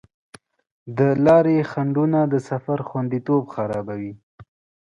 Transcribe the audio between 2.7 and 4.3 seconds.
خوندیتوب خرابوي.